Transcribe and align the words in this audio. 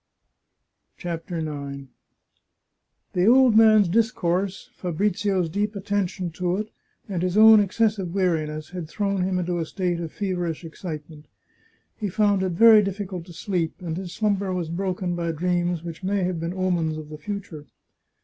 CHAPTER 0.97 1.37
IX 1.37 1.89
The 3.13 3.27
old 3.27 3.55
man's 3.55 3.87
discourse, 3.87 4.71
Fabrizio's 4.73 5.47
deep 5.47 5.75
attention 5.75 6.31
to 6.31 6.57
it, 6.57 6.71
and 7.07 7.21
his 7.21 7.37
own 7.37 7.59
excessive 7.59 8.11
weariness, 8.11 8.71
had 8.71 8.89
thrown 8.89 9.21
him 9.21 9.37
into 9.37 9.59
a 9.59 9.65
state 9.67 9.99
of 9.99 10.11
feverish 10.11 10.65
excitement. 10.65 11.27
He 11.95 12.09
found 12.09 12.41
it 12.41 12.53
very 12.53 12.81
difficult 12.81 13.25
to 13.27 13.33
sleep, 13.33 13.75
and 13.79 13.95
his 13.95 14.11
slumber 14.11 14.51
was 14.51 14.69
broken 14.69 15.15
by 15.15 15.31
dreams 15.33 15.83
which 15.83 16.03
may 16.03 16.23
have 16.23 16.39
been 16.39 16.55
omens 16.55 16.97
of 16.97 17.09
the 17.09 17.19
future. 17.19 17.67